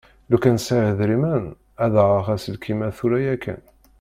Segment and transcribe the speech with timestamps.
[0.29, 1.45] Lukan sεiɣ idrimen
[1.85, 3.61] ad aɣeɣ aselkim-a tura yakan.